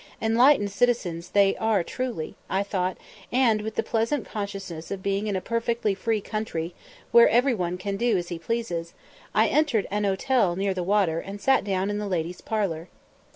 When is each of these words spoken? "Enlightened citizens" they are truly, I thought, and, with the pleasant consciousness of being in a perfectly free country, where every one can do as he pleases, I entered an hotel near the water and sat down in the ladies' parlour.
"Enlightened 0.19 0.71
citizens" 0.71 1.29
they 1.29 1.55
are 1.57 1.83
truly, 1.83 2.33
I 2.49 2.63
thought, 2.63 2.97
and, 3.31 3.61
with 3.61 3.75
the 3.75 3.83
pleasant 3.83 4.25
consciousness 4.27 4.89
of 4.89 5.03
being 5.03 5.27
in 5.27 5.35
a 5.35 5.41
perfectly 5.41 5.93
free 5.93 6.21
country, 6.21 6.73
where 7.11 7.29
every 7.29 7.53
one 7.53 7.77
can 7.77 7.97
do 7.97 8.17
as 8.17 8.29
he 8.29 8.39
pleases, 8.39 8.95
I 9.35 9.45
entered 9.47 9.85
an 9.91 10.05
hotel 10.05 10.55
near 10.55 10.73
the 10.73 10.81
water 10.81 11.19
and 11.19 11.39
sat 11.39 11.63
down 11.63 11.91
in 11.91 11.99
the 11.99 12.07
ladies' 12.07 12.41
parlour. 12.41 12.87